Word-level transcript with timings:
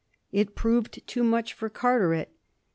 It 0.31 0.55
proved 0.55 1.05
too 1.05 1.23
much 1.23 1.53
for 1.53 1.69
Carteret. 1.69 2.31